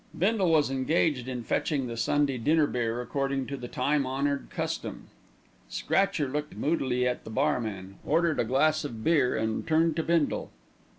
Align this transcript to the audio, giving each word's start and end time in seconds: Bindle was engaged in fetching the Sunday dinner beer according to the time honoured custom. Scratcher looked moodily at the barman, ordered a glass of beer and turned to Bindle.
Bindle 0.17 0.49
was 0.49 0.71
engaged 0.71 1.27
in 1.27 1.43
fetching 1.43 1.85
the 1.85 1.95
Sunday 1.95 2.39
dinner 2.39 2.65
beer 2.65 3.01
according 3.03 3.45
to 3.45 3.55
the 3.55 3.67
time 3.67 4.07
honoured 4.07 4.47
custom. 4.49 5.09
Scratcher 5.69 6.27
looked 6.27 6.55
moodily 6.55 7.07
at 7.07 7.23
the 7.23 7.29
barman, 7.29 7.99
ordered 8.03 8.39
a 8.39 8.43
glass 8.43 8.83
of 8.83 9.03
beer 9.03 9.37
and 9.37 9.67
turned 9.67 9.95
to 9.97 10.01
Bindle. 10.01 10.49